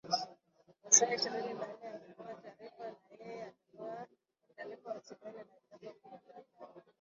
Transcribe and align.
Masaa 0.83 1.13
ishirini 1.15 1.53
na 1.53 1.67
nne 1.67 1.85
angepewa 1.93 2.33
taarifa 2.33 2.85
na 2.87 3.25
yeye 3.25 3.43
atapewa 3.43 4.07
taarifa 4.55 4.89
awasiliane 4.91 5.43
na 5.71 5.77
Jacob 5.81 6.11
haraka 6.27 6.51